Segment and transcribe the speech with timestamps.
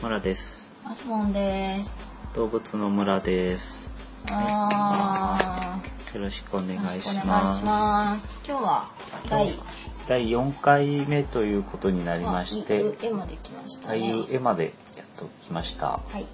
[0.00, 0.70] はい、村です。
[0.84, 1.98] マスボンです。
[2.34, 3.88] 動物の村です。
[4.30, 5.80] あ
[6.14, 7.58] よろしくお願ー、よろいししくお願います。
[7.60, 8.34] します。
[8.46, 8.88] 今日は
[9.30, 9.48] 第
[10.08, 14.12] 第4回目ということになりまして、あ絵まで来ましたああいね。
[14.12, 15.86] う絵までやっと来ました。
[15.88, 16.26] はい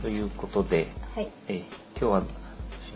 [0.00, 1.28] ということで、はい。
[1.48, 1.64] えー
[1.98, 2.22] 今日は、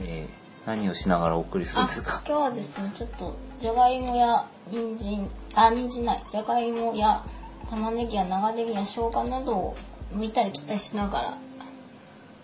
[0.00, 2.22] えー何をしながらお送りするんあですか？
[2.26, 7.22] 今日はですねちょっとじゃがいもや人参あ人参ないじゃがいもや
[7.70, 9.76] 玉ねぎや長ネギや生姜などを
[10.14, 11.38] 剥いたり切ったりしながら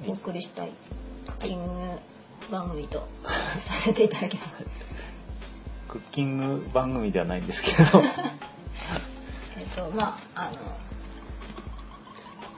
[0.06, 0.72] お送りしたい
[1.26, 1.70] クッキング
[2.50, 4.58] 番組とさせていただきます。
[5.88, 8.02] クッキング番組ではないんですけど、
[9.58, 10.50] えっとまああ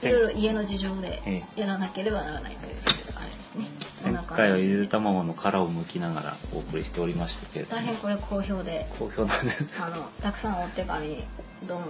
[0.03, 2.75] のいろいろ家の事情でえやらなければならないという
[3.15, 3.65] あれですね。
[4.03, 9.81] 前回はじゆで卵の殻を剥きながらお送りしておりましたけれども、大変これ好評で好評なんです。
[9.81, 11.23] あのたくさんお手紙
[11.67, 11.85] どうも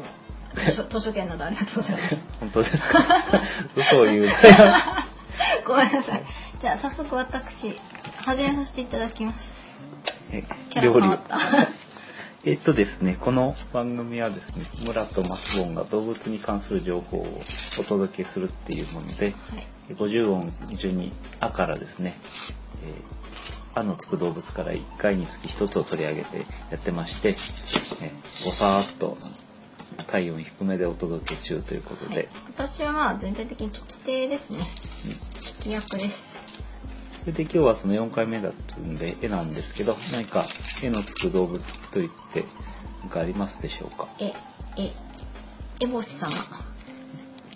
[0.55, 2.21] 図書図書券などありがとうございました。
[2.39, 2.99] 本当ですか？
[3.75, 4.27] 嘘を言う。
[5.67, 6.23] ごめんなさい。
[6.59, 7.77] じゃあ早速私
[8.25, 9.81] 始めさせていただきます。
[10.31, 11.37] えキャラ変わった。
[12.45, 17.41] えっとですね、この番組はですね、村とマスボンが動物に関する情報を
[17.79, 19.93] お届けするっていうもので、はい。
[19.95, 22.13] 50音順に「あ」からですね、
[22.83, 22.91] えー
[23.75, 29.17] あ」のつく動物から1回につき1つを取り上げてやってまして、えー、ぼさーっと
[30.13, 34.59] 体温低めでお届け中ということで、はい、私はまあ全体的に聞き手ですね。
[34.59, 34.61] う
[35.09, 36.37] ん聞き役です。
[37.21, 40.43] それで今日はその4回目だったんで絵なんですけど何か
[40.83, 42.43] 絵のつく動物といって
[43.01, 44.07] 何かありますでしょうか？
[44.19, 44.25] え、
[44.77, 44.91] え、
[45.81, 46.29] えぼし様。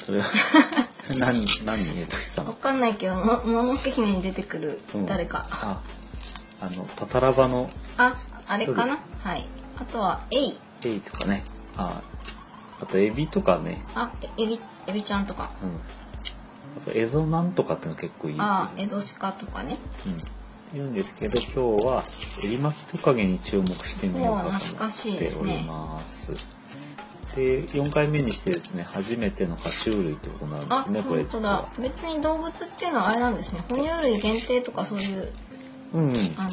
[0.04, 0.26] それは
[1.20, 5.46] 何何絵としたわのかんないけど、ももののけ姫に出てくるうん誰か。
[5.52, 5.80] あ
[6.60, 8.16] あのタタラバのあ、
[8.48, 8.98] あれかな？
[9.24, 9.46] はい。
[9.80, 10.58] あとは、えい。
[10.86, 11.44] エイとかね
[11.76, 12.02] あ
[12.82, 15.52] あとエビとかねあ、えエビ、エビちゃんとか。
[15.62, 15.80] うん
[16.78, 19.78] あとエゾなんとかっての結構いいあ、エゾシカとかね。
[20.06, 20.38] うん
[20.74, 22.04] 言うんですけど今日は
[22.44, 24.60] エリマキトカゲに注目してみようかと思っ
[25.18, 26.34] ております。
[27.36, 31.70] で4回目にしてですね初めての爬虫類ってことになるんであ、すねこれ本当だ。
[31.80, 33.62] 別に動物っていうのはあれなんですね。
[33.70, 35.32] 哺乳類限定とかそういう、
[35.94, 36.50] うんうんあの、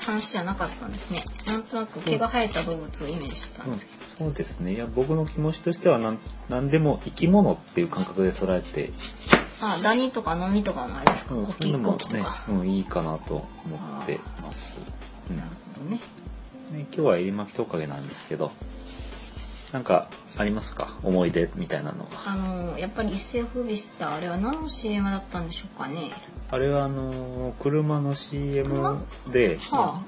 [0.00, 1.18] 話じゃなかったんですね。
[1.46, 6.18] なんとなく毛が生えた動物をイメージしてたんうんですけそうですねいや僕の気持ちとしてはなん
[6.48, 8.92] 何でも生き物っていう感覚で捉えて、ど。
[9.62, 11.34] あ、ダニとかノミとかもあれですか？
[11.34, 14.80] うん、そういうのもねうん、いいかなと思ってます。
[15.30, 16.00] うんなるほどね。
[16.72, 18.52] ね、今日はエリマキトカゲなんですけど
[19.72, 20.88] なんかありますか？
[21.02, 22.04] 思い出みたいなの。
[22.10, 26.10] はあの、やっぱり一世を風靡したあれは何の CM だったんでしょうかね？
[26.50, 28.64] あれはあのー車の CM
[29.32, 30.02] では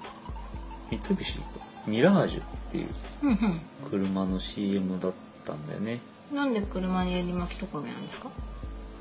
[0.90, 1.40] 三菱
[1.86, 2.86] ミラージュっていう
[3.90, 5.12] 車の CM だっ
[5.44, 6.00] たんだよね。
[6.30, 6.36] うん。
[6.36, 8.30] なんで車にエリマキトカゲなんですか？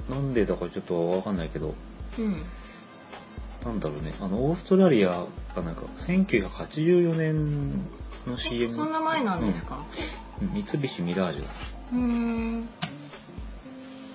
[0.10, 1.74] なんでだかちょっとわかんないけど。
[2.20, 2.44] うん。
[3.66, 4.14] なんだろうね。
[4.22, 7.78] あのオーストラリアがなんか1984年
[8.28, 9.76] のえ、CM そんな前なんですか？
[9.78, 9.82] うん
[10.42, 11.48] 三菱ミラージュだ
[11.94, 12.70] うーん。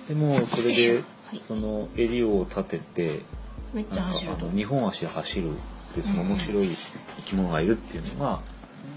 [0.07, 3.21] でもそれではいその襟を立てて
[3.73, 4.53] めっちゃ走るとあの。
[4.53, 5.53] 2本足で走るっ
[5.95, 8.39] てその面白い生き物がいるっていうのが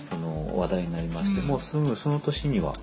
[0.09, 2.75] その話題になりまして、うんもうすぐその年には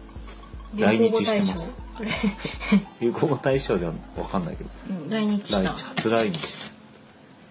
[0.75, 1.79] 来日してます
[2.99, 3.77] 流行語大賞。
[3.77, 5.61] では分かんないけどうん来日した。
[5.61, 6.37] 来日初来日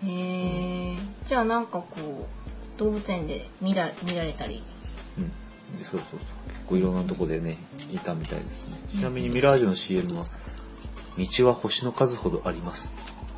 [0.04, 0.96] へえ。
[1.26, 2.28] じゃあなんかこ
[2.76, 4.62] う動物園で見ら見られたり。
[5.82, 6.20] そうそうそう。
[6.48, 7.56] 結構いろんなとこでね
[7.92, 9.00] いたみたいですね。
[9.00, 10.24] ちなみにミラージュの CM は
[11.18, 12.92] 「道は星の数ほどあります。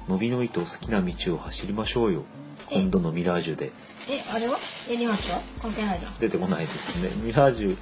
[0.08, 2.24] 伸びの糸好きな道を走りましょうよ。
[2.70, 2.80] え？
[2.80, 3.72] 今度のミラージュで」
[4.10, 4.56] え、あれは？
[4.90, 5.40] エリマキは？
[5.60, 6.18] 関係ないじゃん。
[6.18, 7.22] 出てこないですね。
[7.24, 7.76] ミラージュ、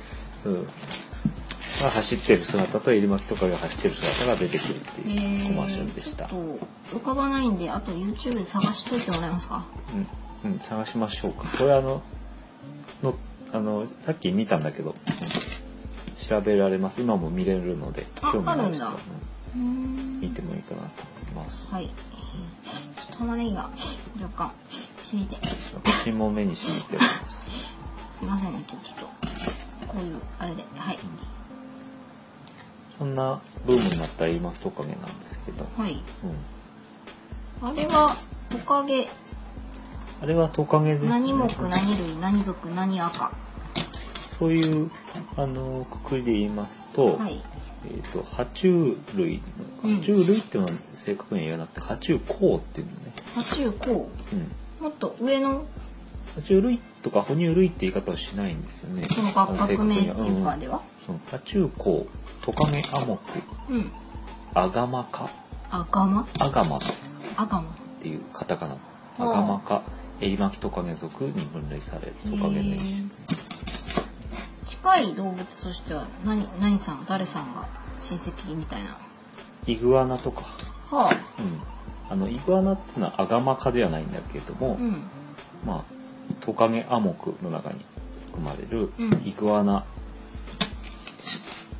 [0.47, 6.29] うん、が走ってる姿とエリマキトカゲが走ってる姿が出てくるっていうコマーシャルでした。
[6.29, 6.59] ちょっ
[6.91, 9.65] と浮かばないんで、あと YouTube で探しといてもらえますか？
[10.45, 11.45] うん、うん、探しましょうか。
[11.59, 12.03] これあの、の、
[13.57, 14.97] あの、さっき見たんだけど、うん
[16.27, 17.01] 調べられます。
[17.01, 18.95] 今も見れるので、あ興味ある人は
[19.55, 21.69] うん見てもいいかなと思います。
[21.71, 21.87] はい。
[21.87, 21.93] ちょ
[23.05, 23.71] っと玉ねぎが
[24.21, 24.53] 若干
[25.03, 25.37] 染みて。
[25.85, 27.77] 私も目に染みております。
[28.05, 29.07] すいませんね、今日ちょっと。
[29.87, 30.65] こういう、あれで。
[30.77, 30.99] はい。
[32.99, 36.03] そんなブームになったエリマキトカゲなんですけど、はい。
[37.63, 38.17] うん、あれは、
[38.51, 39.07] トカゲ、
[40.21, 41.09] あれはトカゲです、ね。
[41.09, 43.31] 何目、何類、何属、何赤。
[44.39, 44.91] そういう
[45.37, 47.43] あのくくりで言いますと,、はい。
[47.87, 49.41] えー、と爬虫類
[49.85, 49.91] うん。
[49.97, 53.95] 爬虫類っていうのは正確には言わなくて爬虫綱っていうのね、爬虫綱。
[53.95, 55.63] うん、もっと上の、
[56.37, 59.05] 爬虫類とか哺乳類って言い方はしないんですよね。
[59.09, 60.83] その学学名っていうかんでは？
[61.07, 62.05] その爬虫綱
[62.43, 63.23] トカゲアモク
[63.73, 63.91] うん。
[64.55, 65.31] アガマ科
[65.71, 66.81] あがまアガマっ
[67.37, 67.75] あがま。
[68.01, 68.75] ていうカタカナ。
[69.19, 69.83] あアガマ科
[70.21, 73.07] エリマキトカゲ属に分類されるトカゲの一種
[74.67, 77.67] 近い動物としては何何さん誰さんが
[78.01, 78.99] 親戚みたいな？
[79.67, 80.43] イグアナとか、
[80.91, 81.09] は
[81.39, 81.61] うん、
[82.11, 84.83] あのイグアナっていうのはアガマ科ではないんだけれども、あ。
[84.83, 85.03] うん。
[85.65, 85.85] まあ
[86.41, 87.85] トカゲアモクの中に
[88.27, 89.85] 含まれるうんイグアナ、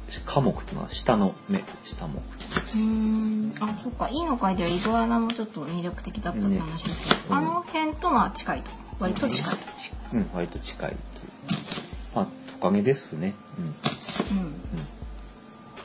[0.09, 3.55] し科目っていうのは下の目下目うーん。
[3.61, 4.09] あ、そっか。
[4.09, 8.71] いいの会ではイグアナもちょっと魅力的だったって話ですけど、ねあの辺とまあ近いと。
[8.99, 9.57] 割と近い。
[9.75, 10.99] ちうん割と近いという
[12.15, 12.27] まあ
[12.61, 14.47] トカゲですねうん、うん。
[14.47, 14.55] うん、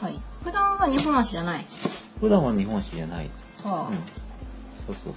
[0.02, 0.20] はい。
[0.44, 1.66] 普段は日本足じゃない？
[2.20, 3.30] 普段は日本足じゃない
[3.64, 4.06] はうん、そう
[4.88, 5.14] そうそう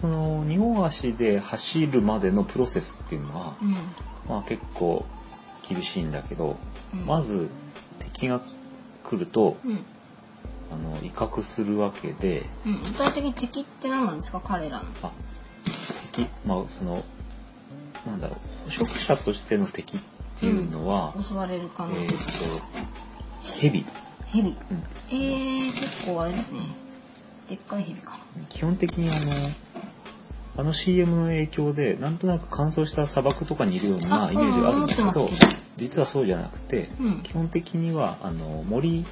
[0.00, 3.72] その日本足で走るまでのプロセスっていうのはあ。、うん。
[4.28, 5.04] まあ結構
[5.68, 6.56] 厳しいんだけど、
[6.92, 7.48] うんまず
[7.98, 8.40] 敵が
[9.02, 9.84] 来るとうん。
[10.72, 12.82] あの威嚇するわけでうん。
[12.82, 14.40] 具体的に敵って何なんですか？
[14.40, 14.84] 彼らの。
[15.02, 15.10] あ
[16.12, 17.04] 敵まあその
[18.06, 20.00] なんだろう捕食者としての敵っ
[20.38, 22.12] ていうのは、襲われる可えっ、能性。
[22.12, 22.16] と
[23.60, 23.84] 蛇、
[24.26, 24.56] ヘビ。
[24.70, 26.60] うんえー、結構あれですね。
[27.48, 28.18] でっかいヘビかな。
[28.48, 29.32] 基本的にあの
[30.56, 35.28] あの CM の影響でなんとなく乾燥した砂漠とかにいるようなあイメージがあるんですけど
[35.76, 39.04] 実はそうじゃなくて、うん基本的にはあの森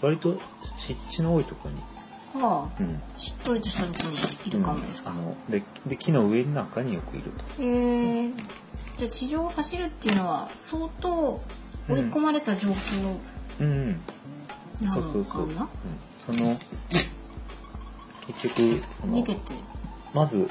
[0.00, 0.40] 割と
[0.76, 1.74] 湿地の多いところ
[2.40, 2.82] に、はあ。
[2.82, 4.16] うん、しっとりとしたところに
[4.46, 5.10] いるかもですか。
[5.10, 7.62] うんあのでで木の上なんかによくいると。
[7.62, 8.27] へえ。
[8.98, 11.40] じゃあ地上を走るっていうのは相当
[11.88, 13.16] 追い込まれた状況
[13.60, 13.92] うんうん、
[14.82, 15.48] なそうそうそう、
[16.26, 16.56] その
[18.26, 19.40] 結局その逃げて。
[20.14, 20.48] まずは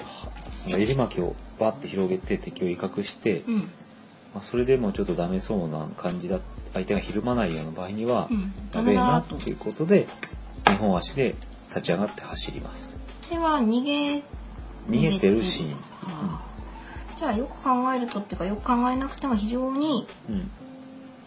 [0.63, 3.59] その襟巻きをバッて広げて敵を威嚇して、うん。
[3.59, 3.65] ま
[4.35, 6.39] あ、それでもちょっとダメそうな感じだ
[6.73, 8.53] 相手がひるまないような場合には、うん。
[8.73, 9.35] やべえなと。
[9.35, 10.07] っていうことで
[10.65, 11.35] 2本足で
[11.69, 12.97] 立ち上がって走ります
[13.29, 14.23] では逃げ。
[14.89, 15.79] 逃げてるシーン、は
[16.43, 16.46] あ
[17.17, 20.35] じゃあよく考えるとっていうかよく考えなくても非常にうん。
[20.35, 20.51] うん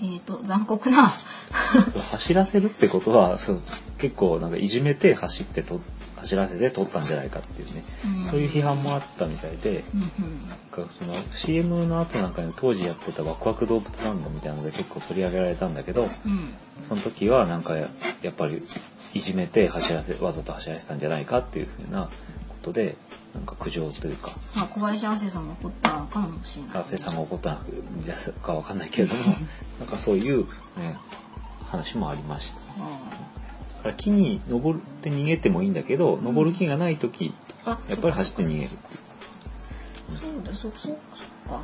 [0.02, 1.12] えー、と残酷な
[2.12, 3.60] 走らせるってことはそう
[3.98, 5.78] 結構なんかいじめて走ってと
[6.16, 7.84] 走らせて取ったんじゃないかっていうね、
[8.18, 8.24] うん。
[8.24, 10.00] そういう批判もあったみたいで、うん
[10.48, 16.32] なんかその CM の後なんかに当時やってたワクワク動物ランドみたいなので結構取り上げられたんだけどうん。
[16.32, 16.54] うん
[16.88, 17.88] その時はなんかや
[18.22, 18.62] やっぱり
[19.12, 22.08] いじめて走らせわざと走らせたんじゃないかっていうふうな
[22.60, 22.96] ことで
[23.34, 24.32] なんか苦情というか。
[24.56, 26.74] まあ、小林亜生さんが怒ったかもしれない。
[26.74, 27.58] 学生さんが怒ったの
[28.42, 29.22] かわかんないけれども
[29.78, 30.44] なんかそういう、
[30.76, 30.96] ね、
[31.64, 32.60] 話もありました。
[33.78, 37.32] だから木に登って逃げてもいいんだけど登る木がない時
[37.64, 38.68] あやっぱり走って逃げる。
[38.68, 40.96] そうだそそそっ
[41.48, 41.60] か。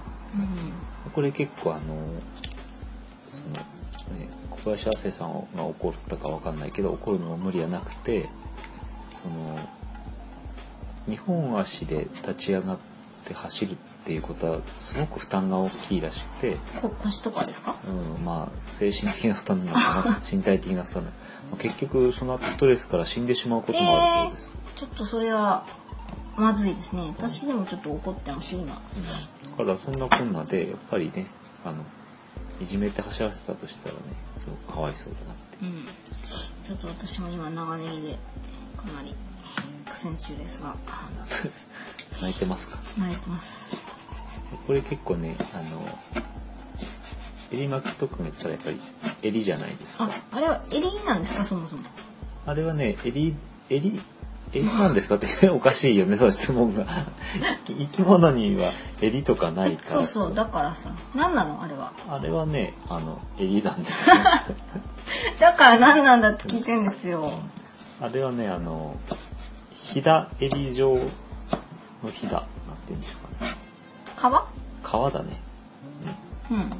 [1.06, 1.82] うこれ結構あの
[3.32, 3.48] そ
[4.12, 8.28] の、ね、小林亜生さんが怒ったかわかんないけど怒るのも無理はなくて
[9.22, 9.58] その
[11.08, 12.78] 2本足で立ち上がっ
[13.24, 13.74] て走るっ
[14.04, 16.56] ていうことはすごく負担が大きいらしくて、
[17.02, 17.76] 腰とかですか？
[18.18, 20.20] うん、まあ精神的な負担なのかな？
[20.30, 24.56] 身体的な負担なのかまあ結局その後ストレスから死んでしまうこともあるそうです。
[24.76, 25.64] ちょっとそれは
[26.36, 27.14] まずいですね。
[27.16, 28.62] 私でもちょっと怒ってます今。
[28.62, 29.50] うん。
[29.50, 31.26] だからそんなこんなでやっぱりね
[31.64, 31.84] あの
[32.60, 34.00] いじめて走らせたとしたらね
[34.38, 35.58] すごくかわいそうだなって。
[35.62, 35.86] うん。
[36.66, 38.18] ちょっと私も今長ネギで
[38.76, 39.14] かなり
[39.88, 40.74] 苦戦中ですが。
[42.22, 42.78] 泣いてますか？
[42.98, 43.86] 泣いてます。
[44.66, 45.82] これ結構ねあの
[47.52, 48.80] 襟巻き特別ったらやっぱり
[49.22, 50.14] 襟じゃないですあか？
[50.32, 51.44] あれは襟なんですか？
[51.44, 51.82] そもそも。
[52.46, 53.34] あれはね襟
[53.68, 54.00] 襟
[54.52, 55.16] 襟なんですか？
[55.16, 56.86] って おかしいよねその質問が。
[57.66, 59.88] 生き物には襟とかないから。
[59.90, 60.90] そうそうだからさ。
[61.14, 61.62] 何なの？
[61.62, 61.92] あれは。
[62.08, 64.16] あれはねあの襟なんですよ。
[65.40, 67.30] だから何なんだって聞いてんですよ。
[68.00, 68.96] あれはねあの
[69.96, 73.36] ひだ襟状のひだなんていうんですかね。
[74.14, 75.40] 皮皮だね、
[76.50, 76.70] うん。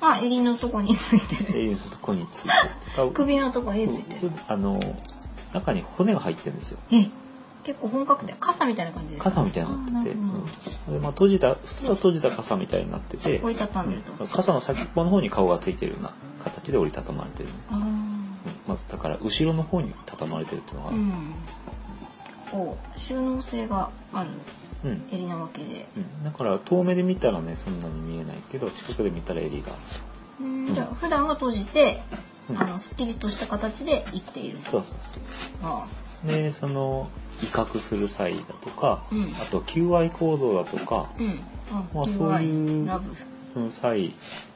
[0.00, 4.32] あ襟のとこについてうん、る襟のとこについてて首のとこについてる。
[4.48, 4.76] あの
[5.54, 6.78] 中に骨が入ってるんですよ。
[6.90, 7.06] え
[7.62, 8.34] 結構本格的。
[8.40, 10.94] 傘みたいな感じですか傘みたいになってて、うん。
[10.94, 13.88] でまあ、閉じた普通は閉じた傘みたいになってて、折りたたん。
[13.88, 17.50] でると、うん傘の先っぽの方に顔がついてるような形で折りたたまれてる。
[17.50, 17.84] ね、あうん。
[18.66, 21.34] まあ、だから後ろの方に畳まれてるっていうのが、あうん
[22.50, 24.30] こう収納性がある
[24.84, 25.08] うん。
[25.10, 25.88] 襟なわけで。
[25.96, 26.24] うん。
[26.24, 29.72] だから遠目で見たらねそんなに見えないけど近くで見たら襟が。
[30.40, 30.74] うん。
[30.74, 32.02] じゃあ普段は閉じて、
[32.50, 32.58] うん。
[32.58, 34.98] あのすっきりとした形で生きているそうそう
[35.62, 35.86] あ
[36.24, 36.32] そう。
[36.32, 37.08] でその
[37.42, 39.24] 威嚇する際だとか、うん。
[39.24, 41.40] あと求愛行動だとかあうん。
[41.72, 43.14] あまあそういうラブ。
[43.54, 44.14] その際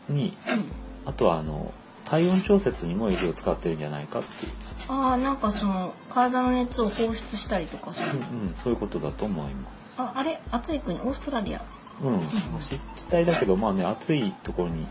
[0.08, 0.64] にうん。
[1.06, 1.72] あとはあの
[2.10, 4.52] 体温調節にも襟を使ってるんじゃないかっていう、
[4.88, 9.94] ああなんかその体の熱を放出したりとかする、うんうん、そういうことだと思います。
[9.96, 10.40] ああれ？
[10.50, 10.98] 暑い国？
[10.98, 11.62] オーストラリア。
[12.02, 14.86] うん、湿地帯だけどまあね暑いところに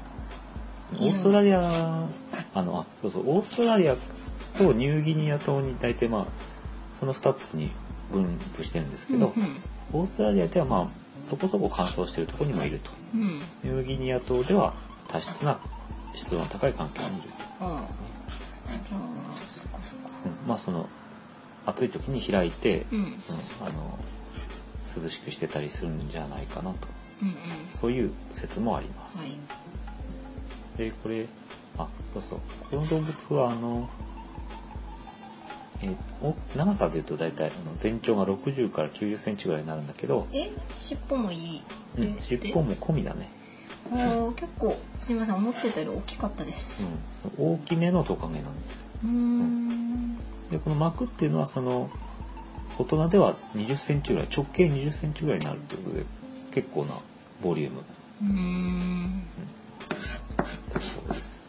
[1.00, 2.08] オーストラリア
[2.54, 3.96] あのあそうそうオーストラリア
[4.58, 6.26] とニューギニア島に大体まあ
[7.00, 7.72] その2つに
[8.12, 9.58] 分布してるんですけど、うん
[9.92, 10.88] オーストラリアではまあ
[11.24, 12.92] そこそこ乾燥してるところにもいると。
[13.16, 13.28] うんうん。
[13.30, 14.76] ニューギニア島では
[15.08, 15.60] 多湿な
[16.16, 17.82] 湿度の高い環境にいる、ああ
[19.52, 20.88] そっかそっかうん、まあその
[21.66, 23.00] 暑い時に開いて、うん。
[23.00, 23.14] うんうん
[23.62, 24.00] あの
[25.02, 26.88] 涼しくしてたりするんじゃないかなと。
[27.22, 27.36] うん
[27.74, 29.32] そういう説もあります、はい。
[30.78, 31.28] でこれ
[31.78, 32.40] あそうそう。
[32.72, 33.88] この動物はあの、
[35.82, 40.50] えーお長さでいうと大体あの全長が60から90センチぐらいになるんだけど、え？
[40.78, 41.62] 尻尾もいい。
[41.98, 43.30] うん、尻尾も込みだね、
[43.92, 46.98] あー結構すみません思ってたより大きかったです。
[47.40, 50.18] うん、大きめのトカゲなんですうーん。
[50.52, 51.90] でこの膜っていうのはその
[52.78, 56.06] 大人では20センチぐらい直径20センチぐらいになるということで
[56.52, 56.94] 結構な
[57.42, 57.84] ボリューム。
[58.22, 59.24] うーん。
[60.74, 61.48] だそうです、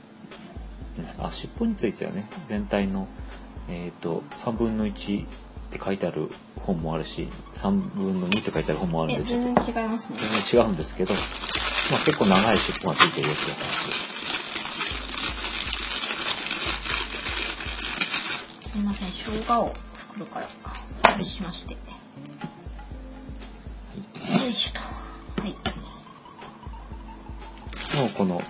[1.19, 3.07] うん、あ尻尾についてはね全体の
[3.69, 5.27] えっ、と3分の1っ
[5.71, 10.19] て書いてある本もあるし3分の2って書いてある本もあるんえでちょっ全と然違いますね。
[10.19, 11.15] 全然違うんですけど、
[11.91, 14.11] まあ、結構長い尻尾がついてるやつだったんです
[18.71, 19.73] すみません生姜を
[20.13, 20.47] 袋から
[21.11, 21.75] 外しまして。
[21.75, 21.79] よ
[24.49, 24.81] いしょと。
[25.43, 25.51] はい。
[28.01, 28.41] もうこの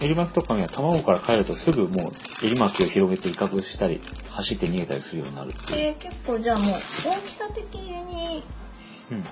[0.00, 2.12] エリマキトカゲは卵から帰るとすぐもう
[2.46, 6.66] エリマキを広げて威嚇したり走って逃げたりするようになるっていう、えー、結構じゃあもう
[7.04, 8.42] 大きさ的に
[9.12, 9.24] うん、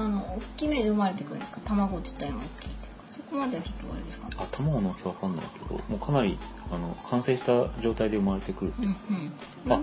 [0.00, 1.60] あの大きめで生まれてくるんですか？
[1.64, 3.04] 卵自体が大きいっていうか。
[3.06, 4.28] そこまではちょっとあれですか？
[4.38, 6.38] あ卵の大きさわかんないけどもうかなり
[6.72, 8.82] あの完成した状態で生まれてくるう。
[8.82, 9.72] んうん。
[9.72, 9.80] あ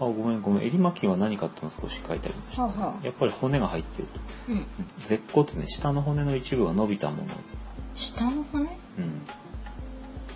[0.00, 0.62] あごめんごめん。
[0.64, 3.04] エリマキは何かっていうの少し書いてありました、はあはあ。
[3.04, 4.20] やっぱり骨が入ってると。
[4.52, 4.66] うん。
[5.00, 7.24] 舌骨ね下の骨の一部が伸びたもの、
[7.94, 8.64] 下の骨？
[8.64, 9.22] うん、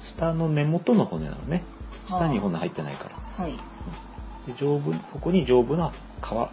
[0.02, 1.62] 下の根元の骨なのね。
[2.08, 3.44] 下に骨入ってないから。
[3.44, 3.52] はい。
[4.46, 5.92] で丈夫そこに丈夫な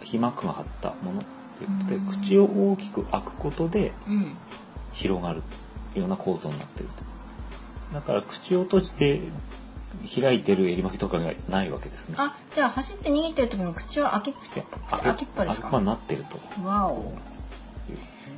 [0.02, 1.24] 皮皮膜が張ったもの
[1.60, 4.36] ということでうん口を大きく開くことでうん。
[4.92, 5.42] 広がる
[5.94, 7.94] ような構造になってると。
[7.94, 9.20] だから口を閉じて
[10.20, 12.16] 開いてるエリマキとかがないわけですね。
[12.18, 14.32] あじゃあ走って逃げてる時の口は開け
[14.90, 15.68] 開けっぱですか？
[15.68, 16.38] 開けっぱになってると。
[16.64, 17.12] わお。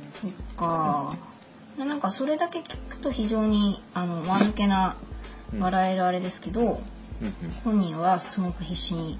[0.09, 1.13] そっか。
[1.77, 4.95] なんかそれだけ聞くと非常にあの間抜けな
[5.53, 5.59] うん。
[5.59, 6.81] 笑えるあれですけど、うんうん。
[7.63, 9.17] 本人はすごく必死に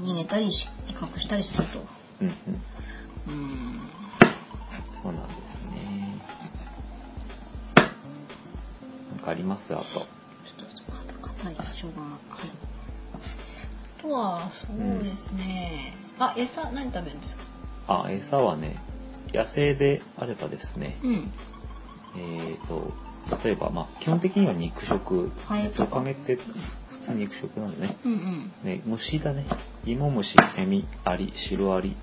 [0.00, 1.86] 逃げたりし威嚇したりすると。
[2.22, 2.34] うんうん
[3.28, 3.80] うーん。
[5.02, 6.18] そうなんですね。
[9.10, 9.72] なんかあります？
[9.74, 12.02] あとちょっと硬い生姜が。
[12.02, 12.08] は
[12.46, 12.50] い
[13.98, 17.44] あとはそうですね、あ餌何食べるんですか？
[18.04, 18.76] あ餌はね
[19.34, 20.96] 野生であればですね。
[21.02, 21.32] うん。
[22.16, 22.92] えっ、と
[23.44, 25.32] 例えばまあ基本的には肉食。
[25.46, 25.68] はい。
[25.70, 27.96] トカゲって普通肉食なんでね。
[28.04, 28.52] うんうん。
[28.62, 29.44] ね虫だね。
[29.84, 31.96] 芋虫セミアリシロアリ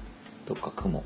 [0.45, 1.03] とかクモ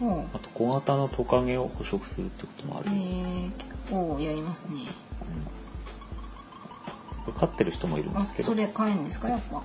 [0.00, 4.82] ほあと小型のトカゲを捕食するってこともあうるよ、えー、結構やりますね。
[7.26, 8.48] うん、飼ってる人もいるんあですけど。
[8.48, 9.62] それ買えるんですかやっぱ？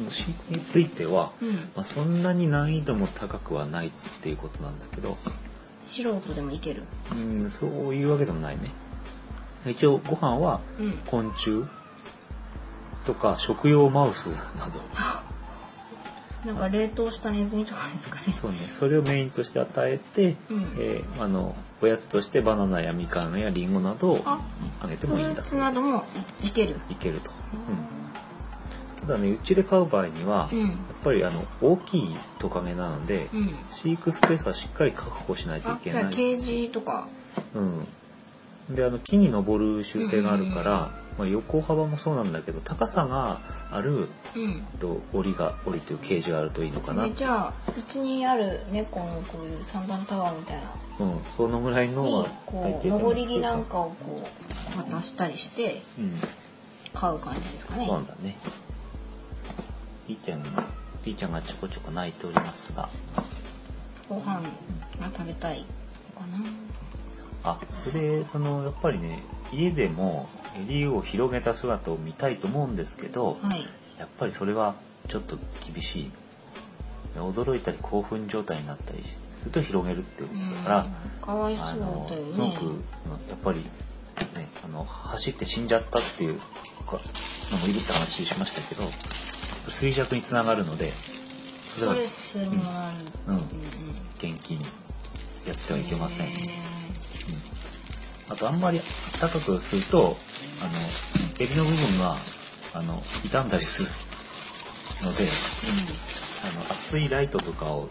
[0.00, 1.52] うん、飼育については、うん。
[1.54, 3.90] まあ、そんなに難易度も高くはないっ
[4.22, 5.16] ていうことなんだけど、
[5.84, 6.84] 素人でもいける？
[7.12, 7.14] う
[7.44, 8.70] ん、そういうわけでもないね。
[9.66, 10.92] 一応ご飯はうん。
[11.06, 11.64] 昆虫
[13.06, 14.80] とか食用マウスなど
[16.44, 18.32] なんか冷凍したネズミとかですかね。
[18.32, 18.58] そうね。
[18.68, 20.62] それをメインとして与えて、うん。
[20.78, 24.40] えーあのおやつとしてバナナやみかんやりんごなどをあ
[24.80, 26.04] あげてもいいんだツなども
[26.42, 26.80] いける。
[26.88, 27.30] いけると、
[27.68, 30.60] うん、ただねうちで飼う場合には、うん。
[30.60, 30.70] やっ
[31.02, 33.54] ぱりあの大きいトカゲなので、うん。
[33.68, 36.02] 飼育スペースはしっかり確保しないといあけない。
[36.02, 37.06] じゃあケージとか。
[37.54, 43.38] うん、であの木に登る習性があるから、まあ、横幅もそうなんだけど高さが
[43.70, 44.62] あるうん。
[44.80, 50.62] と檻が檻というケージがあるといいのかな、でじゃあうちにある猫のこういう三段タワーみたいな。
[51.00, 53.56] うん、そのぐらいのにはこう登り木な。
[53.56, 54.22] んかをこ
[54.76, 56.12] う渡したりしてうん。
[56.92, 57.86] 飼う感じですかね。
[57.86, 58.36] そうだね。
[60.06, 60.64] ピーちゃんが
[61.04, 62.88] ピーちゃんがちょこちょこ泣いておりますが。
[64.08, 64.42] ご飯
[65.00, 65.64] が食べたい
[66.14, 66.38] のかな。
[67.44, 73.66] あそれでそのやっぱりね家でも襟を広げた姿を見たいと思うんですけど、はい。
[73.98, 74.74] やっぱりそれは
[75.08, 75.38] ちょっと
[75.72, 76.10] 厳しい。
[77.16, 79.02] 驚いたり興奮状態になったり
[79.38, 82.64] すると広げるっていうことだから、うんかわいそあのうだよねすごく
[83.30, 86.44] やっぱりね、あの走って死んじゃったっていうか
[87.52, 88.82] のもいるって話しましたけど
[89.70, 91.94] 衰弱につながるのでそれは。
[93.26, 93.36] うん。
[93.36, 93.44] うん。
[94.18, 94.64] 元気に
[95.46, 97.53] やってはいけません、へうん
[98.28, 98.80] あとあんまり
[99.20, 100.14] 高くするとあの
[101.38, 102.16] 襟の部分が
[102.74, 103.88] あの傷んだりする
[105.02, 105.24] ので
[106.44, 107.88] あの熱いライトとかを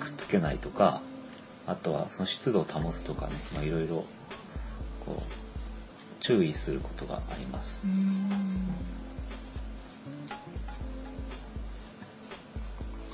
[0.00, 1.02] くっつけないとか
[1.66, 4.04] あとはその湿度を保つとかねまあいろいろ
[5.06, 5.22] こう
[6.20, 7.86] 注意することがあります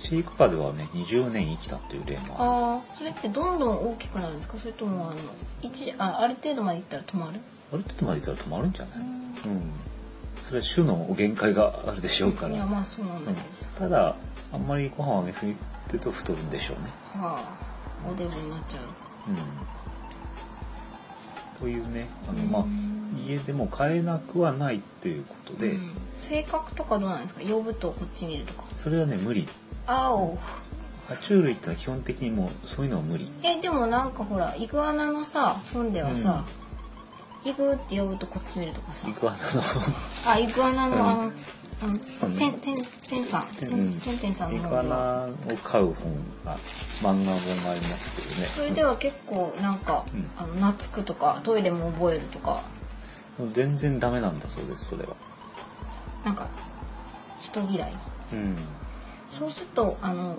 [0.08, 2.34] 飼育下ではね20年生きたっていう例もある。
[2.38, 4.58] ああ、それってどんどん大きくなるんですか？
[4.58, 5.16] それとも、あの、
[5.62, 7.40] 一あ、ある程度までいったら止まる？
[7.72, 8.98] ある程度までいったら止まるんじゃない？
[8.98, 9.72] うん。
[10.42, 13.70] それは種の限界があるでしょうから、いや、まあそうなんうんです。
[13.70, 13.80] か。
[13.80, 14.14] ただ
[14.52, 15.58] あんまりご飯をあげすぎて
[15.94, 16.90] ると太るんでしょうね。
[17.14, 17.40] は
[18.04, 18.82] あ、おデブになっちゃう。
[19.30, 19.36] うん。
[21.58, 22.50] というねあの、うん。
[22.50, 22.64] まあ
[23.28, 25.90] 家でも飼えなくはないということで、うん。
[26.20, 27.40] 性格とかどうなんですか？
[27.40, 28.62] 呼ぶとこっち見るとか。
[28.76, 29.48] それはね無理
[29.86, 30.38] 青。
[31.08, 33.30] 爬虫類ってのは基本的にもうそういうのは無理。
[33.44, 36.44] え、でもなんかほら、イグアナのさ、本ではさ、
[37.44, 39.06] イグって呼ぶとこっち見るとかさ。
[39.08, 39.12] イ。
[39.12, 39.42] グアナの。
[40.26, 41.32] あ、イグアナのあの、うん。
[42.22, 43.46] あの、てん、てん、てんさん。
[43.46, 43.90] てうん。
[43.90, 45.26] ん、てんてんさんイのグアナ。
[45.52, 46.12] を飼う本
[46.44, 48.46] が漫画本がありますけどね。
[48.48, 50.28] それでは結構なんか、うん。
[50.36, 52.64] あの、懐くとか、トイレも覚えるとか、
[53.38, 55.14] うん全然ダメなんだそうですそれは。
[56.24, 56.48] なんか、
[57.38, 57.92] 人嫌い。
[58.32, 58.56] うん
[59.28, 60.36] そうすると、あの、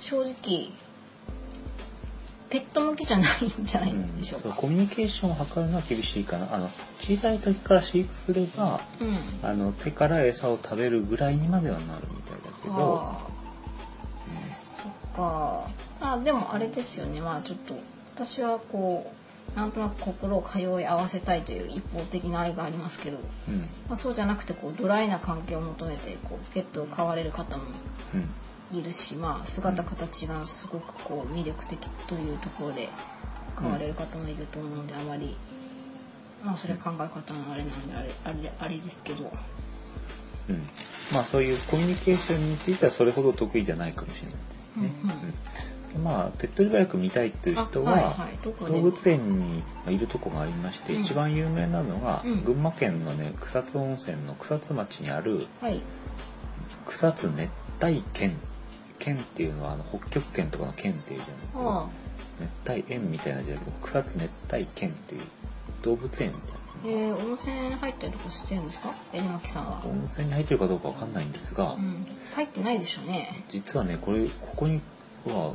[0.00, 0.70] 正直、
[2.50, 4.48] ペット向けじゃないんじゃないでしょうか。
[4.48, 9.48] そうコミュニケーションを図るのは厳しいかなあの小さい時から飼育すればうん。
[9.48, 12.74] あの手から餌を食べるぐらいにまではなるみたいだけど、
[14.82, 15.68] そっか。
[16.00, 17.20] あ、でもあれですよね。
[17.20, 17.74] まあちょっと、
[18.14, 19.17] 私はこう、
[19.58, 23.18] なんとなく心を通い合わせたいという一方的な愛がありますけど、
[23.48, 23.54] うん。
[23.54, 27.64] うんまあ、そうじゃなくてこうドライな関係を求めてこうペットを飼われる方も
[28.14, 28.78] うん。
[28.78, 32.90] いるし、まあ、姿形がすごくこう魅力的というところで
[33.56, 35.36] 飼われる方もいると思うので、あまり、
[36.44, 39.32] まあ、それは考え方のあれなんであれあれあれですけど、
[40.50, 40.62] うん。
[41.12, 44.94] まあそういうコミュニケーションについてはそれほど得意じゃないかもしれないですね。
[45.02, 45.16] うんうん。
[45.16, 45.34] うん
[45.96, 51.00] まあ手っ取り早く見たいっていう人は、あはいはい動物園にいるとこがありまして、うん。
[51.00, 52.44] 一番有名なのが、うん。
[52.44, 55.80] 群馬県のね草津温泉の草津町にあるはい。
[56.86, 57.50] 草津熱
[57.82, 58.36] 帯圏
[58.98, 61.66] 県っていうのはあの北極圏とかの県っていうじゃない。
[61.68, 61.86] あ
[62.66, 65.22] 熱帯園みたいな字だけど草津熱帯圏っていう
[65.82, 66.58] 動物園みたいな。
[66.84, 68.94] えー、温泉入ったりとかしてるんですか？
[69.44, 73.44] さんは、温泉に入ってるかどうかわかんないんですが、うん、入ってないでしょうね。
[73.48, 74.80] 実はねこれここに
[75.26, 75.54] は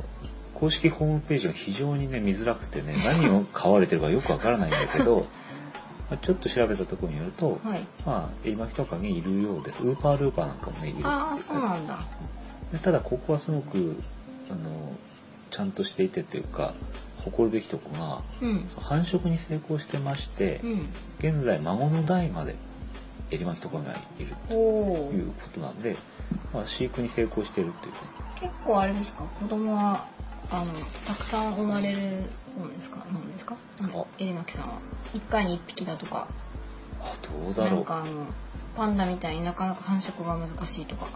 [0.54, 5.26] 公式ホームページが非常にね見づらくてね何を買われてるかよくわからないんだけど
[6.10, 7.86] まあちょっと調べたところによると、はい。
[8.04, 9.82] まあエリマキトカゲいるようです。
[9.82, 12.04] ウーパールーパーなんかもねいるああそうなんだ。
[12.72, 13.96] でただここはすごく
[14.50, 14.92] あの
[15.50, 16.74] ちゃんとしていてというか
[17.24, 18.68] 誇るべきとこがうん。
[18.78, 20.86] 繁殖に成功してまして、うん。
[21.20, 22.54] 現在孫の代まで
[23.30, 25.96] エリマキトカゲがいるということなんで、
[26.52, 27.98] まあ、飼育に成功しているというね
[28.40, 29.24] 結構あれですか？
[29.24, 30.06] 子供は
[30.50, 30.72] あの
[31.06, 31.98] たくさん生まれる
[32.58, 32.98] もんですか？
[33.12, 33.56] なんですか？
[33.80, 33.86] あ。
[33.86, 34.78] のあエリマキさんは。
[35.14, 36.26] 1回に1匹だとか。
[37.00, 37.12] あ
[37.44, 37.74] どうだろう。
[37.76, 38.26] なんかあの
[38.76, 41.06] パンダみたいになかなか繁殖が難しいとか。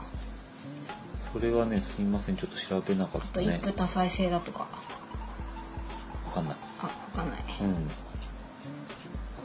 [1.33, 2.37] それはねすいません。
[2.37, 3.59] ちょっと調べなかっあたね。
[3.63, 4.69] と一夫多妻制だとか。
[6.27, 6.57] わかんない。
[6.81, 7.41] あわかんない。
[7.61, 7.73] うん。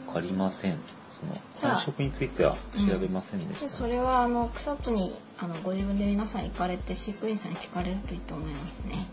[0.06, 0.78] わかりません
[1.24, 2.56] そのじゃあ繁殖については
[2.88, 9.06] 調べませんでした、でそれはあの草津にあのご自分で皆さん行かれて飼育員さんに聞かれるといいと思いますね。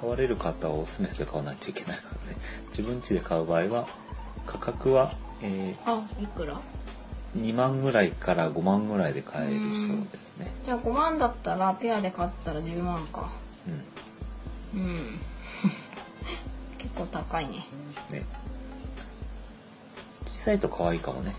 [0.00, 2.38] 買われる方はオスメスで買わないといけないからね。
[2.70, 3.86] 自分家で買う場合は
[4.46, 6.54] 価格は、えあいくら？
[6.54, 6.60] ー
[7.36, 10.50] 2万ぐらいから5万ぐらいで買えるそうですね。
[10.64, 13.30] じゃあ5万だったらペアで買ったら10万か。
[14.74, 14.80] うん。
[14.80, 15.20] うん。
[16.78, 17.66] 結構高いね。
[18.10, 18.24] ね。
[20.38, 21.34] 小さいと可愛いかもね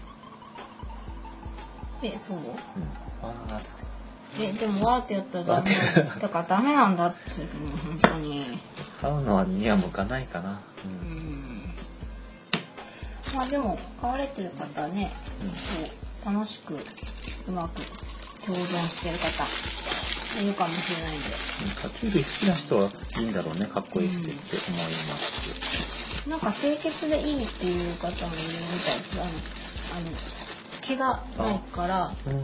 [2.04, 2.38] えそう？
[2.38, 2.44] うん。
[3.24, 3.84] あーつって
[4.40, 5.72] えでもわーってやったらダメ。
[6.22, 8.46] だからダメなんだって本当に。
[9.02, 10.52] 買うのはには向かないかな。
[10.52, 10.92] ううん。
[10.92, 11.74] ん
[13.36, 15.50] まあでも飼われてる方はねうん。
[15.50, 15.56] こ
[16.28, 16.74] う楽しく
[17.48, 17.82] うまく
[18.46, 19.44] 共存してる方
[20.44, 21.26] いるかもしれないんで。
[21.82, 29.20] 爬虫類好きな人はいいんだろうねかっこいいってって思いますなんか清潔でいいっていう方もいるみたいです。
[29.20, 30.18] あのあの
[30.88, 32.40] 毛がないからあの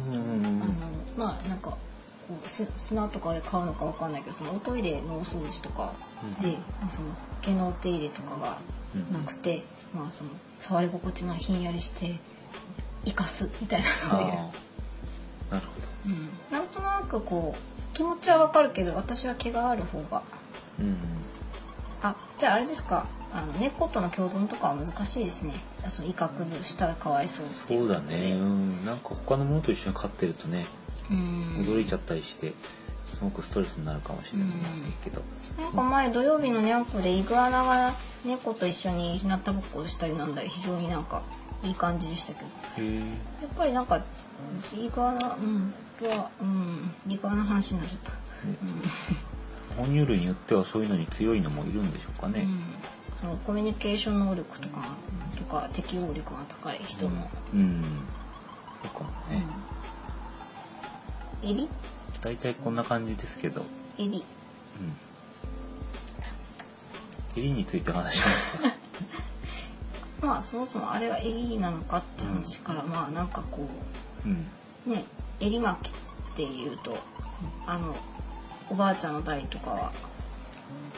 [1.17, 1.77] まあなんかこ
[2.43, 5.93] うす砂とかで買うのかわかんないけどそのおトイレのお掃除とか
[6.41, 7.07] で、うんまあその
[7.41, 8.57] 毛のお手入れとかが
[9.11, 12.15] なくて、まあその触り心地がひんやりして
[13.05, 15.61] 生かすみたいなそうなるほど。
[16.05, 20.23] うん、なんとなくこう気持ちはわかるけど私は毛がある方が
[20.79, 20.97] うん
[21.52, 21.52] あ
[22.39, 23.05] じゃああれですか。
[23.35, 25.53] あの猫との共存とかは難しいですね。
[25.89, 28.33] その威嚇したらかわいそうそうだね。
[28.33, 28.85] うん。
[28.85, 30.65] なんか他のものと一緒に飼ってるとね
[31.09, 31.65] うん。
[31.65, 32.53] 驚いちゃったりして
[33.07, 35.21] すごくストレスになるかもしれませんけど、
[35.59, 37.93] なんか前土曜日のニャンプでイグアナが
[38.25, 41.23] 猫と一緒に日向ぼっこをしたりなんだり非常になんか
[41.63, 42.47] いい感じでしたけど。
[42.83, 44.03] やっぱりなんか
[44.75, 48.11] イグアナうんとはうんイグアナの話になっちゃった、
[49.77, 52.49] 哺乳類によってはそういうのに強いのもいるんでしょうかね、うん。
[52.49, 52.59] うん、
[53.21, 54.95] そのコミュニケーション能力とか
[55.37, 57.83] とか適応力が高い人も、うん。
[58.81, 59.45] そうかもね、
[61.43, 61.69] うん、エリ
[62.21, 63.65] 大体こんな感じですけど、
[63.97, 64.23] エリ
[67.35, 68.73] うん、襟について話しますか？
[70.27, 73.67] まあそもそもあれはエリなのかって話から、まあなんかこ
[74.25, 74.47] うん。
[74.87, 75.05] うね
[75.39, 76.97] 襟巻きっていうと
[77.65, 77.95] あの
[78.73, 79.91] おばあちゃんの代とかは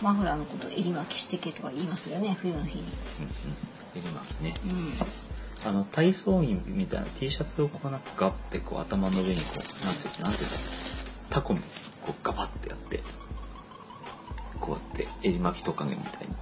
[0.02, 2.84] マフラーのことを襟巻きしてけとか言いますよね冬の日に。
[2.84, 3.32] うんうん。
[4.02, 4.56] 襟巻きね。
[5.64, 5.70] うん。
[5.70, 10.58] あの体操着みたいな T シャツをこうなんかガッてこう頭の上にこうなんていうなんていうの？
[11.30, 11.60] タコに
[12.02, 13.04] こうガバッてやって
[14.62, 16.35] こうやって襟巻きトカゲみたいに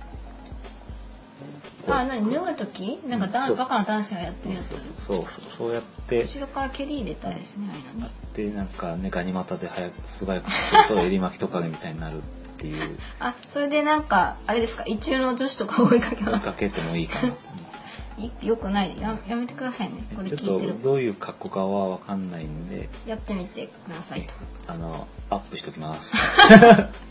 [1.99, 2.99] あ、何脱ぐ時？
[3.08, 4.69] なんかだそうバカな男子がやってるやつ。
[4.69, 6.21] そうそうそうやって。
[6.23, 12.21] 後ろから蹴り入れたいですねああいうのやっねてなんかねガニ股で早く素早くすると襟巻きトカゲみたいになるっ
[12.58, 12.97] ていう。
[13.19, 14.84] あそれでなんかあれですか？
[14.86, 17.34] 一中の女子とか追いかけ追いかけてもいいかな。
[18.43, 18.95] よくない。
[19.01, 20.03] ややめてくださいね。
[20.15, 20.73] これちょっ聞いてる。
[20.75, 22.88] とどういう格好かはわかんないんで。
[23.08, 24.34] やってみてくださいと。
[24.67, 26.15] あのアップしときます。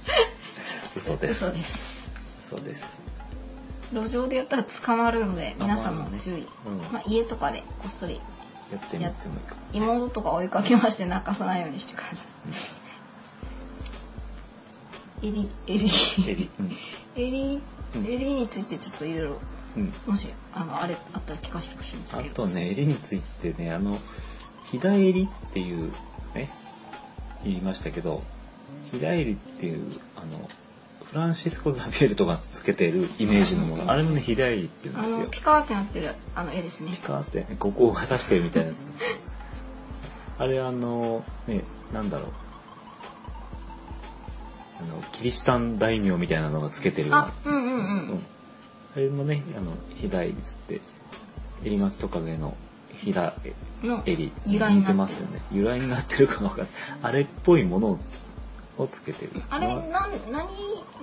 [0.97, 1.47] 嘘です。
[1.47, 2.13] 嘘です。
[2.47, 3.01] 嘘です
[3.93, 6.79] 路上でやったら捕まるので皆さんも注意、うん。
[6.93, 7.63] まあ、家とかで。
[7.79, 8.21] こっそり
[8.71, 12.15] やってみてもいいか妹とか追いかけまして泣かさないようにしてくださ
[15.23, 15.29] い。
[15.29, 15.91] エリエリ。
[16.27, 16.77] 襟うん。
[17.17, 17.63] エリ
[17.95, 18.07] うん。
[18.07, 19.39] エリについてちょっといろいろ
[19.77, 19.93] うん。
[20.07, 22.35] もしあのあれあったら聞かせてほしいんですあけど。
[22.35, 23.99] とね襟についてねあの
[24.71, 25.93] ひだ襟っていう
[26.35, 26.51] ね
[27.45, 28.23] 言いましたけど
[28.91, 29.85] ひだ襟っていう
[30.17, 30.49] あの
[31.13, 33.91] フランシスコ・ザビエルとかつけてるイメージのもの。
[33.91, 35.19] あれもねひだ襟って言うんあですよ。
[35.21, 38.87] のピカーってなってるあの絵ですねピカーってねここを刺してるみたいなやつ。
[40.39, 42.33] あれあのねなんだろう。
[44.81, 47.27] あのキリシタン大名みたいなのがつけてるような。
[47.27, 47.79] あうんうんううん。
[48.17, 48.27] ん
[48.97, 50.81] あれもねあのひだ襟つって
[51.63, 52.57] 襟巻きトカゲの
[52.95, 53.15] ひ
[54.07, 54.81] 襟由来になってる。
[54.81, 55.41] 似てますよね。
[55.53, 56.69] 由来になってるかがわかんない。
[57.03, 57.99] あれっぽいものを
[58.91, 59.31] つけてる。
[59.51, 60.09] あれなん何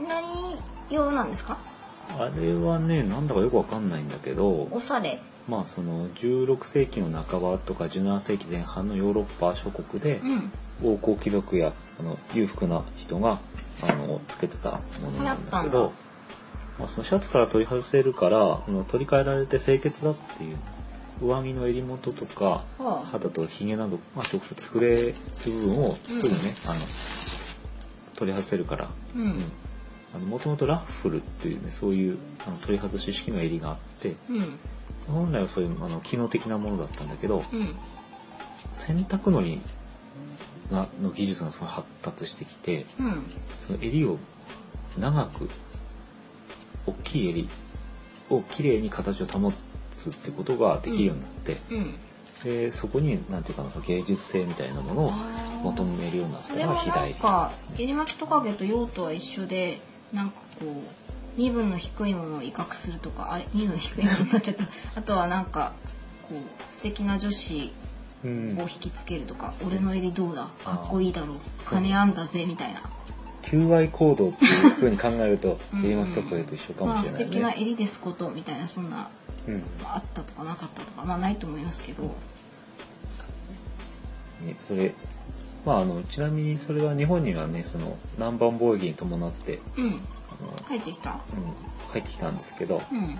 [0.07, 0.57] 何
[0.89, 1.57] 用なんですか？
[2.17, 5.19] あれはねなんだかよくわかんないんだけどおされ。
[5.47, 10.51] まあその16世紀の半ばとか17世紀前半のヨーロッパ諸国でうん。
[10.81, 13.39] 王侯貴族やあの裕福な人が
[13.83, 15.91] あのつけてたものなんだけど、
[16.79, 20.57] まあ、そのシャツから取り外せるから取り替えられて清潔だっていう
[21.21, 23.03] 上着の襟元とかはあ。
[23.11, 26.75] 肌とひげなど、まあ、直接触れる部分をすぐね、あの
[28.19, 28.89] 取り外せるから。
[29.15, 30.29] うん。
[30.29, 34.59] もともとラッフルっていうねそういうあの取り外し式の襟があってうん。
[35.07, 37.75] 本来はそういうあの機能的なものだったんだけどうん。
[38.73, 39.61] 洗濯のり
[40.71, 43.23] がの技術がすごい発達してきてうん。
[43.57, 44.17] その襟を
[44.97, 45.49] 長く
[46.87, 47.49] 大きい襟
[48.31, 49.53] をきれいに形を保
[49.95, 51.95] つってことができるようになって、うん
[52.43, 55.11] でそこになんていうかな芸術性みたいなものを
[55.63, 59.79] 求めるようになったそれもなんか襟巻きトカゲと用途は一緒で
[60.13, 64.63] なんかこう身分の低いものを威嚇するとかあれ身分の低いものになっちゃった。
[64.99, 65.73] あとはなんか
[66.27, 67.71] こう素敵な女子
[68.25, 68.57] うん。
[68.59, 72.81] を引きつけるとか、俺の襟どうだかっこいいだろう金あんだぜみたいな。
[73.43, 75.85] 求愛行動っていうふうに考えると うん。
[75.85, 77.25] 襟巻きとかと一緒かまあもしれないね。
[77.27, 79.28] 素敵な襟ですことみたいなそんなうん
[79.83, 82.03] あったとかなかったとかまあないと思いますけど。
[82.03, 82.09] ね、
[84.59, 84.93] それ
[85.65, 89.87] まああのちなみにそれは日本にはねその南蛮貿易に伴ってうん。
[89.87, 89.99] あの、
[90.65, 91.11] 入ってきた。
[91.11, 91.17] うん、
[91.91, 93.17] 入ってきたんですけど、うん。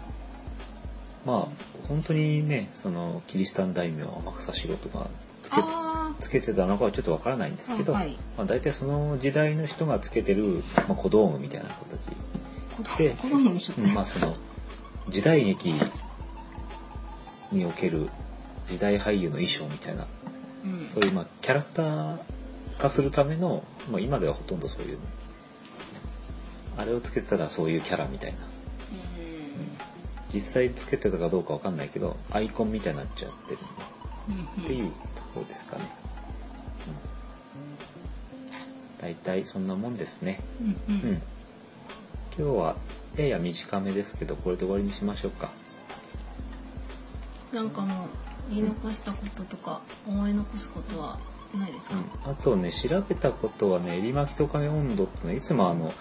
[1.26, 1.48] まあ
[1.88, 5.08] 本当にねそのキリシタン大名天草四郎とか
[5.42, 8.18] つけてあつけてたのかはちょっとわからないんですけど、はいはい。
[8.38, 12.10] まあ、大体その時代の人がつけてる、まあ、小道具みたいな形
[12.94, 14.34] あで子供にしちゃったうんまあその
[15.10, 15.74] 時代劇
[17.52, 18.10] における
[18.68, 20.08] 時代俳優の衣装みたいな
[20.66, 20.88] うん。
[20.88, 22.18] そういうまあキャラクター
[22.78, 24.98] 化するための、まあ、今ではほとんどそういう
[26.78, 28.38] あれをつけたらそういうキャラみたいな。
[30.34, 33.58] 実際つけてたかどうかわかんないけどアイコンみたいになっちゃってる。
[34.62, 35.84] っていうところですかね、
[39.00, 40.40] うん、大体そんなもんですね。
[40.62, 41.02] うんうん。
[41.10, 41.22] うん。
[42.38, 42.76] 今日は
[43.18, 45.50] やや短めですけどこれで終わりにしましょうか
[47.54, 48.08] なんかもう
[48.50, 51.20] 言い残したこととか思い残すことは
[51.58, 55.92] ないですか、あとね調べたことはね「エリマキトカゲ温度」っていうのはいつもあの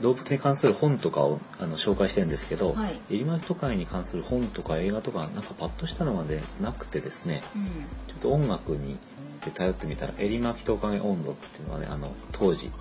[0.00, 3.00] 動物に関する本とかをあの紹介してるんですけど、はい。
[3.10, 7.64] エリマキトカゲに関する本とか映画とかなんかパッとしたのがねなくてですねうん。
[8.08, 8.98] ちょっと音楽に
[9.44, 12.72] で頼ってみたら「エリマキトカゲ温度」っていうのはねあの当時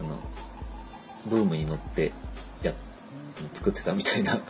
[0.00, 0.18] あの
[1.26, 2.12] ブームに乗って
[2.62, 2.72] や
[3.54, 4.40] 作ってたみたいな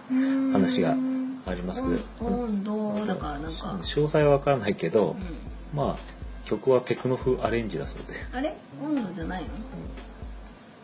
[0.52, 0.96] 話が
[1.46, 2.02] ありますけど。
[2.20, 5.76] 温温度だからなんか、詳細はわからないけど、うん。
[5.76, 5.96] まあ
[6.44, 8.14] 曲はテクノ風アレンジだそうで。
[8.32, 8.56] あれ？
[8.82, 9.48] 温度じゃないの？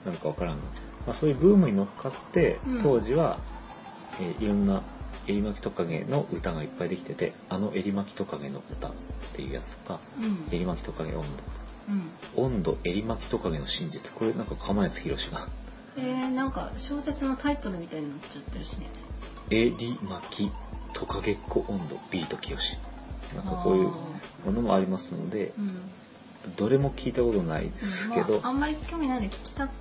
[0.07, 0.62] なんかわからんが、
[1.07, 2.83] まあ、そういうブームに乗っかって、うん。
[2.83, 3.38] 当時は、
[4.20, 4.83] えーいろんな
[5.29, 8.90] エリマキトカゲの歌がいっぱいできててあのエリマキトカゲの歌っ
[9.35, 10.48] ていうやつとかうん。
[10.53, 11.25] エリマキトカゲ温
[11.88, 12.11] うん。
[12.37, 14.12] 度温度エリマキトカゲの真実。
[14.14, 15.46] これなんか釜谷弘が。
[15.96, 18.87] えー、なんか小説のタイトルみたいになっちゃってるしね
[19.53, 20.51] エリマキ
[20.95, 22.57] トカゲっ子温度ビート清
[23.37, 23.91] なんかこういう
[24.47, 25.77] ものもありますのでうん。
[26.57, 29.73] どれも聞いたことないですけど、まあ、あんまり興味ないんで聞きたく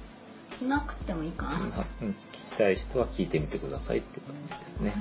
[0.62, 1.72] なくてもいいかな、うん。
[1.72, 2.10] はうん。
[2.10, 4.90] 聞きたい人は聞いてみてくださいっていう感じですね。
[4.90, 4.94] い、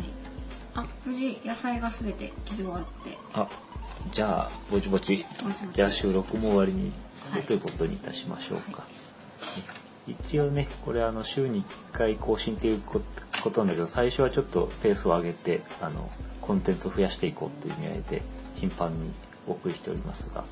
[0.75, 3.19] あ無事野菜がすべて切り終わって。
[3.35, 3.49] あ
[4.13, 5.27] じゃあぼちぼち
[5.75, 6.93] じゃあ収録も終わりに、
[7.33, 7.43] はい。
[7.43, 8.87] ということにいたしましょうか、は
[10.07, 13.01] 一応ねこれあの週に1回更新っていうこ
[13.41, 18.23] ことなんだけど最初はちょっとペースを上げてあのコンテンツを増やしていこうっていう意味合いで
[18.57, 19.13] 頻繁に
[19.47, 20.45] お送りしておりますが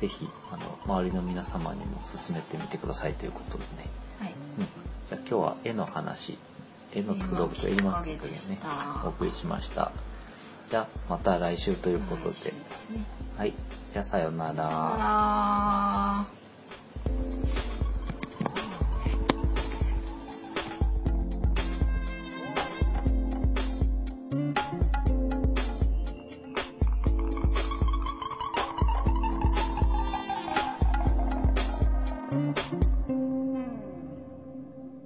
[0.00, 3.68] ぜひあの周りの皆様にも進めてみてくださいということでね、
[4.18, 4.32] はい。
[4.58, 6.38] うん、じゃあ今日は絵の話
[6.94, 9.02] 絵の作ろうとやりますという絵巻きトカゲでしねた。
[9.04, 9.92] お送りしました。
[10.70, 12.30] じゃあまた来週ということで。
[12.30, 13.04] ですね。
[13.36, 13.52] はい。
[13.92, 14.66] じゃあさようなら。
[14.66, 17.14] あら。
[17.86, 17.89] ー